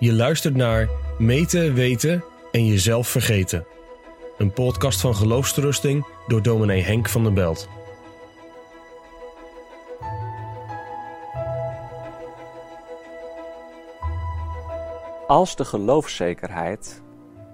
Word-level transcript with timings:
Je 0.00 0.12
luistert 0.12 0.56
naar 0.56 0.88
Meten, 1.18 1.74
Weten 1.74 2.24
en 2.52 2.66
Jezelf 2.66 3.08
Vergeten. 3.08 3.66
Een 4.36 4.52
podcast 4.52 5.00
van 5.00 5.14
geloofsterusting 5.14 6.06
door 6.26 6.42
dominee 6.42 6.82
Henk 6.82 7.08
van 7.08 7.22
der 7.22 7.32
Belt. 7.32 7.68
Als 15.26 15.56
de 15.56 15.64
geloofszekerheid, 15.64 17.02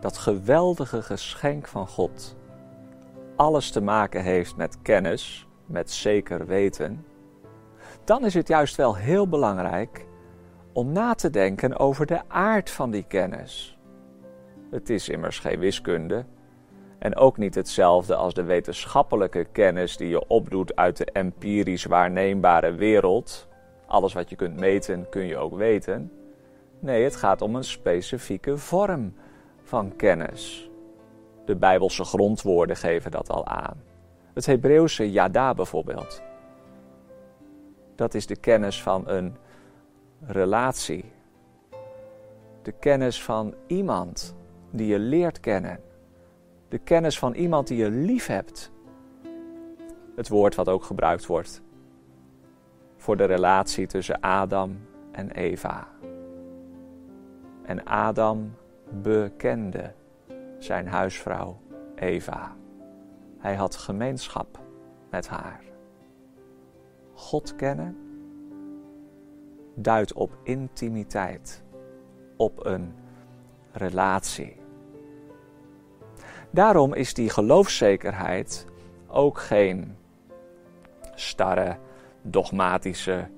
dat 0.00 0.18
geweldige 0.18 1.02
geschenk 1.02 1.68
van 1.68 1.88
God, 1.88 2.36
alles 3.36 3.70
te 3.70 3.80
maken 3.80 4.22
heeft 4.22 4.56
met 4.56 4.82
kennis, 4.82 5.46
met 5.66 5.90
zeker 5.90 6.46
weten, 6.46 7.04
dan 8.04 8.24
is 8.24 8.34
het 8.34 8.48
juist 8.48 8.76
wel 8.76 8.96
heel 8.96 9.28
belangrijk 9.28 10.06
om 10.74 10.92
na 10.92 11.14
te 11.14 11.30
denken 11.30 11.78
over 11.78 12.06
de 12.06 12.20
aard 12.28 12.70
van 12.70 12.90
die 12.90 13.04
kennis. 13.08 13.78
Het 14.70 14.90
is 14.90 15.08
immers 15.08 15.38
geen 15.38 15.58
wiskunde 15.58 16.24
en 16.98 17.16
ook 17.16 17.36
niet 17.36 17.54
hetzelfde 17.54 18.14
als 18.14 18.34
de 18.34 18.42
wetenschappelijke 18.42 19.44
kennis 19.52 19.96
die 19.96 20.08
je 20.08 20.26
opdoet 20.26 20.76
uit 20.76 20.96
de 20.96 21.04
empirisch 21.04 21.84
waarneembare 21.84 22.74
wereld. 22.74 23.48
Alles 23.86 24.12
wat 24.12 24.30
je 24.30 24.36
kunt 24.36 24.60
meten 24.60 25.08
kun 25.08 25.26
je 25.26 25.36
ook 25.36 25.56
weten. 25.56 26.12
Nee, 26.80 27.04
het 27.04 27.16
gaat 27.16 27.42
om 27.42 27.54
een 27.54 27.64
specifieke 27.64 28.56
vorm 28.56 29.14
van 29.62 29.96
kennis. 29.96 30.70
De 31.44 31.56
Bijbelse 31.56 32.04
grondwoorden 32.04 32.76
geven 32.76 33.10
dat 33.10 33.30
al 33.30 33.46
aan. 33.46 33.82
Het 34.34 34.46
Hebreeuwse 34.46 35.10
yada 35.10 35.54
bijvoorbeeld. 35.54 36.22
Dat 37.94 38.14
is 38.14 38.26
de 38.26 38.36
kennis 38.36 38.82
van 38.82 39.08
een 39.08 39.36
relatie. 40.26 41.12
De 42.62 42.72
kennis 42.72 43.22
van 43.22 43.54
iemand 43.66 44.34
die 44.70 44.86
je 44.86 44.98
leert 44.98 45.40
kennen. 45.40 45.80
De 46.68 46.78
kennis 46.78 47.18
van 47.18 47.34
iemand 47.34 47.66
die 47.66 47.76
je 47.76 47.90
lief 47.90 48.26
hebt. 48.26 48.72
Het 50.16 50.28
woord 50.28 50.54
wat 50.54 50.68
ook 50.68 50.84
gebruikt 50.84 51.26
wordt 51.26 51.62
voor 52.96 53.16
de 53.16 53.24
relatie 53.24 53.86
tussen 53.86 54.20
Adam 54.20 54.78
en 55.12 55.30
Eva. 55.30 55.88
En 57.62 57.84
Adam 57.84 58.54
bekende 59.02 59.92
zijn 60.58 60.86
huisvrouw 60.86 61.60
Eva. 61.94 62.56
Hij 63.38 63.54
had 63.54 63.76
gemeenschap 63.76 64.60
met 65.10 65.28
haar. 65.28 65.60
God 67.12 67.56
kennen 67.56 68.03
duidt 69.74 70.12
op 70.12 70.36
intimiteit, 70.42 71.62
op 72.36 72.66
een 72.66 72.94
relatie. 73.72 74.56
Daarom 76.50 76.94
is 76.94 77.14
die 77.14 77.30
geloofszekerheid 77.30 78.66
ook 79.06 79.38
geen 79.38 79.96
starre, 81.14 81.76
dogmatische, 82.22 83.28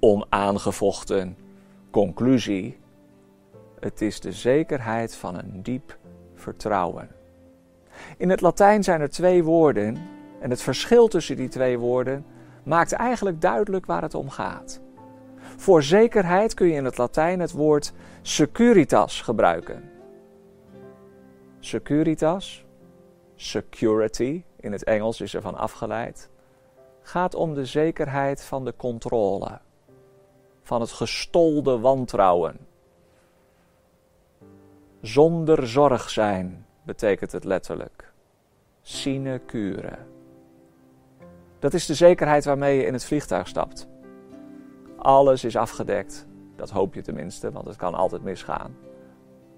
onaangevochten 0.00 1.36
conclusie. 1.90 2.78
Het 3.80 4.00
is 4.00 4.20
de 4.20 4.32
zekerheid 4.32 5.16
van 5.16 5.38
een 5.38 5.62
diep 5.62 5.98
vertrouwen. 6.34 7.08
In 8.16 8.30
het 8.30 8.40
Latijn 8.40 8.84
zijn 8.84 9.00
er 9.00 9.10
twee 9.10 9.44
woorden 9.44 9.98
en 10.40 10.50
het 10.50 10.62
verschil 10.62 11.08
tussen 11.08 11.36
die 11.36 11.48
twee 11.48 11.78
woorden 11.78 12.24
maakt 12.62 12.92
eigenlijk 12.92 13.40
duidelijk 13.40 13.86
waar 13.86 14.02
het 14.02 14.14
om 14.14 14.30
gaat. 14.30 14.83
Voor 15.56 15.82
zekerheid 15.82 16.54
kun 16.54 16.66
je 16.66 16.74
in 16.74 16.84
het 16.84 16.98
Latijn 16.98 17.40
het 17.40 17.52
woord 17.52 17.92
securitas 18.22 19.20
gebruiken. 19.20 19.90
Securitas, 21.60 22.64
security, 23.36 24.44
in 24.60 24.72
het 24.72 24.84
Engels 24.84 25.20
is 25.20 25.34
ervan 25.34 25.54
afgeleid, 25.54 26.30
gaat 27.02 27.34
om 27.34 27.54
de 27.54 27.64
zekerheid 27.64 28.44
van 28.44 28.64
de 28.64 28.74
controle, 28.76 29.60
van 30.62 30.80
het 30.80 30.90
gestolde 30.90 31.78
wantrouwen. 31.78 32.56
Zonder 35.00 35.68
zorg 35.68 36.10
zijn 36.10 36.66
betekent 36.82 37.32
het 37.32 37.44
letterlijk. 37.44 38.12
Sinecure. 38.82 39.98
Dat 41.58 41.74
is 41.74 41.86
de 41.86 41.94
zekerheid 41.94 42.44
waarmee 42.44 42.76
je 42.76 42.86
in 42.86 42.92
het 42.92 43.04
vliegtuig 43.04 43.48
stapt. 43.48 43.88
Alles 45.04 45.44
is 45.44 45.56
afgedekt. 45.56 46.26
Dat 46.56 46.70
hoop 46.70 46.94
je 46.94 47.02
tenminste, 47.02 47.52
want 47.52 47.66
het 47.66 47.76
kan 47.76 47.94
altijd 47.94 48.22
misgaan. 48.22 48.76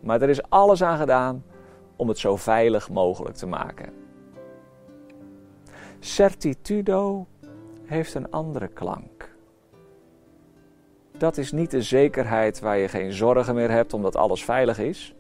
Maar 0.00 0.22
er 0.22 0.28
is 0.28 0.50
alles 0.50 0.82
aan 0.82 0.98
gedaan 0.98 1.44
om 1.96 2.08
het 2.08 2.18
zo 2.18 2.36
veilig 2.36 2.90
mogelijk 2.90 3.36
te 3.36 3.46
maken. 3.46 3.92
Certitudo 5.98 7.26
heeft 7.84 8.14
een 8.14 8.30
andere 8.30 8.68
klank. 8.68 9.34
Dat 11.18 11.36
is 11.36 11.52
niet 11.52 11.70
de 11.70 11.82
zekerheid 11.82 12.60
waar 12.60 12.78
je 12.78 12.88
geen 12.88 13.12
zorgen 13.12 13.54
meer 13.54 13.70
hebt 13.70 13.92
omdat 13.92 14.16
alles 14.16 14.44
veilig 14.44 14.78
is. 14.78 15.14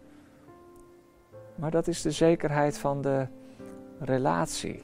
Maar 1.54 1.70
dat 1.70 1.86
is 1.86 2.02
de 2.02 2.10
zekerheid 2.10 2.78
van 2.78 3.02
de 3.02 3.26
relatie. 3.98 4.82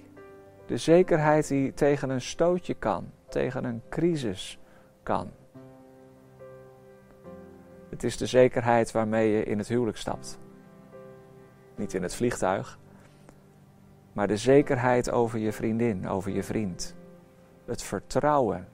De 0.66 0.76
zekerheid 0.76 1.48
die 1.48 1.74
tegen 1.74 2.10
een 2.10 2.20
stootje 2.20 2.74
kan, 2.74 3.10
tegen 3.28 3.64
een 3.64 3.82
crisis 3.88 4.60
kan. 5.02 5.30
Het 7.90 8.04
is 8.04 8.16
de 8.16 8.26
zekerheid 8.26 8.92
waarmee 8.92 9.30
je 9.30 9.44
in 9.44 9.58
het 9.58 9.68
huwelijk 9.68 9.96
stapt. 9.96 10.38
Niet 11.76 11.94
in 11.94 12.02
het 12.02 12.14
vliegtuig, 12.14 12.78
maar 14.12 14.28
de 14.28 14.36
zekerheid 14.36 15.10
over 15.10 15.38
je 15.38 15.52
vriendin, 15.52 16.08
over 16.08 16.30
je 16.30 16.42
vriend. 16.42 16.94
Het 17.64 17.82
vertrouwen 17.82 18.68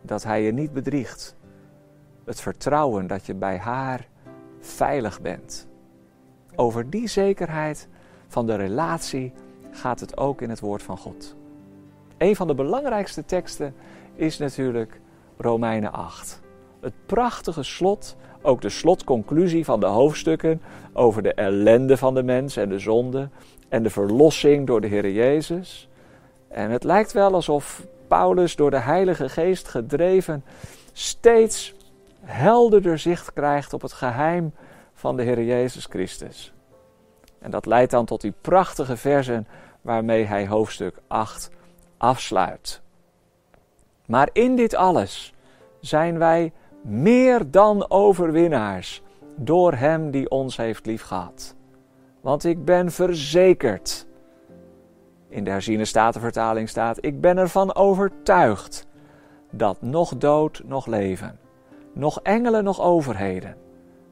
dat 0.00 0.22
hij 0.22 0.42
je 0.42 0.52
niet 0.52 0.72
bedriegt. 0.72 1.36
Het 2.24 2.40
vertrouwen 2.40 3.06
dat 3.06 3.26
je 3.26 3.34
bij 3.34 3.58
haar 3.58 4.08
veilig 4.60 5.20
bent. 5.20 5.68
Over 6.54 6.90
die 6.90 7.08
zekerheid 7.08 7.88
van 8.28 8.46
de 8.46 8.54
relatie 8.54 9.32
gaat 9.70 10.00
het 10.00 10.16
ook 10.16 10.40
in 10.40 10.50
het 10.50 10.60
woord 10.60 10.82
van 10.82 10.98
God. 10.98 11.36
Een 12.18 12.36
van 12.36 12.46
de 12.46 12.54
belangrijkste 12.54 13.24
teksten 13.24 13.74
is 14.14 14.38
natuurlijk 14.38 15.00
Romeinen 15.36 15.92
8. 15.92 16.40
Het 16.80 16.92
prachtige 17.06 17.62
slot, 17.62 18.16
ook 18.42 18.60
de 18.60 18.68
slotconclusie 18.68 19.64
van 19.64 19.80
de 19.80 19.86
hoofdstukken 19.86 20.62
over 20.92 21.22
de 21.22 21.34
ellende 21.34 21.96
van 21.96 22.14
de 22.14 22.22
mens 22.22 22.56
en 22.56 22.68
de 22.68 22.78
zonde 22.78 23.28
en 23.68 23.82
de 23.82 23.90
verlossing 23.90 24.66
door 24.66 24.80
de 24.80 24.86
Heer 24.86 25.10
Jezus. 25.10 25.88
En 26.48 26.70
het 26.70 26.84
lijkt 26.84 27.12
wel 27.12 27.34
alsof 27.34 27.86
Paulus 28.08 28.56
door 28.56 28.70
de 28.70 28.80
Heilige 28.80 29.28
Geest 29.28 29.68
gedreven 29.68 30.44
steeds 30.92 31.74
helderder 32.20 32.98
zicht 32.98 33.32
krijgt 33.32 33.72
op 33.72 33.82
het 33.82 33.92
geheim 33.92 34.54
van 34.94 35.16
de 35.16 35.22
Heer 35.22 35.42
Jezus 35.42 35.86
Christus. 35.86 36.52
En 37.38 37.50
dat 37.50 37.66
leidt 37.66 37.90
dan 37.90 38.04
tot 38.04 38.20
die 38.20 38.34
prachtige 38.40 38.96
versen 38.96 39.46
waarmee 39.80 40.24
hij 40.24 40.46
hoofdstuk 40.46 40.96
8 41.06 41.50
afsluit. 41.96 42.80
Maar 44.12 44.28
in 44.32 44.56
dit 44.56 44.74
alles 44.74 45.34
zijn 45.80 46.18
wij 46.18 46.52
meer 46.82 47.50
dan 47.50 47.90
overwinnaars 47.90 49.02
door 49.36 49.72
Hem 49.72 50.10
die 50.10 50.30
ons 50.30 50.56
heeft 50.56 50.86
liefgehad. 50.86 51.54
Want 52.20 52.44
ik 52.44 52.64
ben 52.64 52.90
verzekerd, 52.90 54.06
in 55.28 55.44
de 55.44 55.50
herziene 55.50 55.84
statenvertaling 55.84 56.68
staat, 56.68 57.04
ik 57.04 57.20
ben 57.20 57.38
ervan 57.38 57.74
overtuigd 57.74 58.86
dat 59.50 59.82
nog 59.82 60.16
dood, 60.16 60.62
nog 60.64 60.86
leven, 60.86 61.38
nog 61.92 62.20
engelen, 62.22 62.64
nog 62.64 62.80
overheden, 62.80 63.56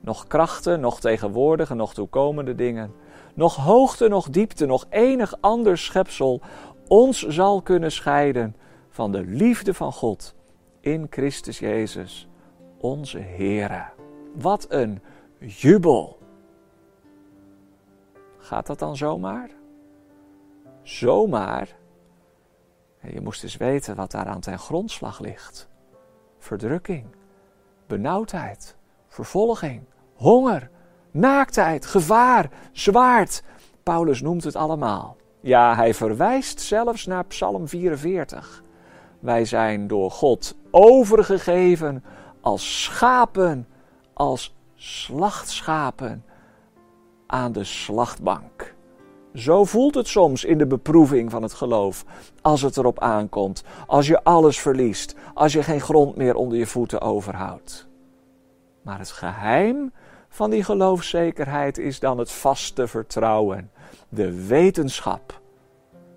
nog 0.00 0.26
krachten, 0.26 0.80
nog 0.80 1.00
tegenwoordige, 1.00 1.74
nog 1.74 1.94
toekomende 1.94 2.54
dingen, 2.54 2.92
nog 3.34 3.56
hoogte, 3.56 4.08
nog 4.08 4.30
diepte, 4.30 4.66
nog 4.66 4.86
enig 4.90 5.34
ander 5.40 5.78
schepsel 5.78 6.40
ons 6.88 7.26
zal 7.26 7.62
kunnen 7.62 7.92
scheiden 7.92 8.54
van 8.90 9.12
de 9.12 9.24
liefde 9.24 9.74
van 9.74 9.92
God 9.92 10.34
in 10.80 11.06
Christus 11.10 11.58
Jezus, 11.58 12.28
onze 12.78 13.18
Heere. 13.18 13.84
Wat 14.34 14.66
een 14.68 15.02
jubel! 15.38 16.18
Gaat 18.38 18.66
dat 18.66 18.78
dan 18.78 18.96
zomaar? 18.96 19.50
Zomaar? 20.82 21.76
Je 23.08 23.20
moest 23.20 23.42
eens 23.42 23.56
weten 23.56 23.96
wat 23.96 24.10
daar 24.10 24.26
aan 24.26 24.40
ten 24.40 24.58
grondslag 24.58 25.20
ligt. 25.20 25.68
Verdrukking, 26.38 27.06
benauwdheid, 27.86 28.76
vervolging, 29.08 29.82
honger, 30.14 30.70
naaktheid, 31.10 31.86
gevaar, 31.86 32.50
zwaard. 32.72 33.42
Paulus 33.82 34.20
noemt 34.20 34.44
het 34.44 34.56
allemaal. 34.56 35.16
Ja, 35.40 35.74
hij 35.74 35.94
verwijst 35.94 36.60
zelfs 36.60 37.06
naar 37.06 37.24
Psalm 37.24 37.68
44. 37.68 38.62
Wij 39.20 39.44
zijn 39.44 39.86
door 39.86 40.10
God 40.10 40.54
overgegeven 40.70 42.04
als 42.40 42.82
schapen, 42.82 43.68
als 44.12 44.54
slachtschapen 44.74 46.24
aan 47.26 47.52
de 47.52 47.64
slachtbank. 47.64 48.74
Zo 49.34 49.64
voelt 49.64 49.94
het 49.94 50.08
soms 50.08 50.44
in 50.44 50.58
de 50.58 50.66
beproeving 50.66 51.30
van 51.30 51.42
het 51.42 51.52
geloof, 51.52 52.04
als 52.42 52.62
het 52.62 52.76
erop 52.76 53.00
aankomt, 53.00 53.64
als 53.86 54.06
je 54.06 54.24
alles 54.24 54.60
verliest, 54.60 55.14
als 55.34 55.52
je 55.52 55.62
geen 55.62 55.80
grond 55.80 56.16
meer 56.16 56.34
onder 56.34 56.58
je 56.58 56.66
voeten 56.66 57.00
overhoudt. 57.00 57.88
Maar 58.82 58.98
het 58.98 59.10
geheim 59.10 59.92
van 60.28 60.50
die 60.50 60.64
geloofszekerheid 60.64 61.78
is 61.78 62.00
dan 62.00 62.18
het 62.18 62.30
vaste 62.30 62.86
vertrouwen, 62.86 63.70
de 64.08 64.46
wetenschap 64.46 65.40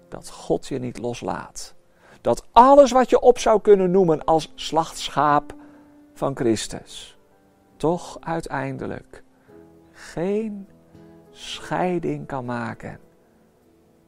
dat 0.09 0.29
God 0.29 0.67
je 0.67 0.79
niet 0.79 0.97
loslaat. 0.97 1.72
Dat 2.23 2.45
alles 2.51 2.91
wat 2.91 3.09
je 3.09 3.19
op 3.19 3.39
zou 3.39 3.61
kunnen 3.61 3.91
noemen 3.91 4.23
als 4.23 4.51
slachtschaap 4.55 5.53
van 6.13 6.35
Christus, 6.35 7.17
toch 7.77 8.17
uiteindelijk 8.19 9.23
geen 9.91 10.67
scheiding 11.31 12.27
kan 12.27 12.45
maken 12.45 12.99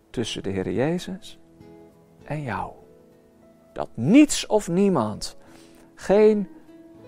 tussen 0.10 0.44
de 0.44 0.50
Heer 0.50 0.72
Jezus 0.72 1.40
en 2.24 2.42
jou. 2.42 2.72
Dat 3.74 3.90
niets 3.94 4.46
of 4.46 4.68
niemand, 4.68 5.38
geen 5.96 6.48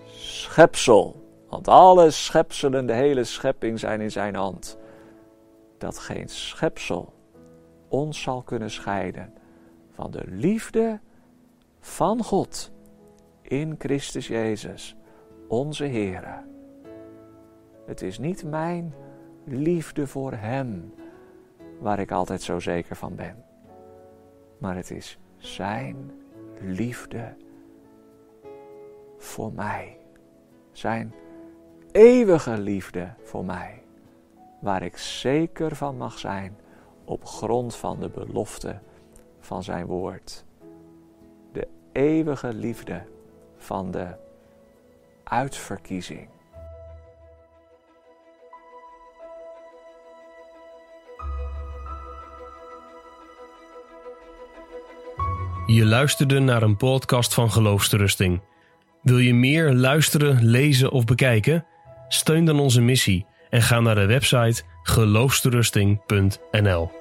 schepsel, 0.06 1.28
want 1.48 1.68
alle 1.68 2.10
schepselen, 2.10 2.86
de 2.86 2.92
hele 2.92 3.24
schepping 3.24 3.78
zijn 3.78 4.00
in 4.00 4.10
zijn 4.10 4.34
hand, 4.34 4.78
dat 5.78 5.98
geen 5.98 6.28
schepsel 6.28 7.12
ons 7.88 8.22
zal 8.22 8.42
kunnen 8.42 8.70
scheiden 8.70 9.37
van 9.98 10.10
de 10.10 10.24
liefde 10.26 11.00
van 11.80 12.22
God 12.22 12.72
in 13.42 13.74
Christus 13.78 14.26
Jezus, 14.26 14.96
onze 15.48 15.84
Heer. 15.84 16.44
Het 17.86 18.02
is 18.02 18.18
niet 18.18 18.44
mijn 18.44 18.94
liefde 19.44 20.06
voor 20.06 20.32
Hem 20.32 20.94
waar 21.80 21.98
ik 21.98 22.10
altijd 22.10 22.42
zo 22.42 22.58
zeker 22.58 22.96
van 22.96 23.14
ben, 23.14 23.44
maar 24.58 24.76
het 24.76 24.90
is 24.90 25.18
Zijn 25.36 26.10
liefde 26.60 27.36
voor 29.16 29.52
mij. 29.52 29.98
Zijn 30.72 31.14
eeuwige 31.92 32.58
liefde 32.58 33.14
voor 33.22 33.44
mij, 33.44 33.82
waar 34.60 34.82
ik 34.82 34.96
zeker 34.96 35.76
van 35.76 35.96
mag 35.96 36.18
zijn 36.18 36.56
op 37.04 37.24
grond 37.24 37.76
van 37.76 38.00
de 38.00 38.08
belofte 38.08 38.80
van 39.48 39.62
Zijn 39.62 39.86
woord. 39.86 40.44
De 41.52 41.68
eeuwige 41.92 42.54
liefde 42.54 43.02
van 43.56 43.90
de 43.90 44.06
uitverkiezing. 45.24 46.28
Je 55.66 55.84
luisterde 55.84 56.38
naar 56.38 56.62
een 56.62 56.76
podcast 56.76 57.34
van 57.34 57.50
Geloofsterusting. 57.50 58.40
Wil 59.02 59.18
je 59.18 59.34
meer 59.34 59.72
luisteren, 59.72 60.44
lezen 60.44 60.90
of 60.90 61.04
bekijken? 61.04 61.66
Steun 62.08 62.44
dan 62.44 62.60
onze 62.60 62.80
missie 62.80 63.26
en 63.50 63.62
ga 63.62 63.80
naar 63.80 63.94
de 63.94 64.06
website 64.06 64.62
geloofsterusting.nl. 64.82 66.97